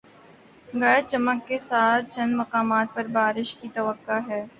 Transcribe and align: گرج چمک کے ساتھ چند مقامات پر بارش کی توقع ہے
گرج 0.73 1.03
چمک 1.11 1.39
کے 1.47 1.59
ساتھ 1.59 2.05
چند 2.13 2.35
مقامات 2.35 2.87
پر 2.95 3.07
بارش 3.13 3.53
کی 3.55 3.67
توقع 3.75 4.19
ہے 4.27 4.43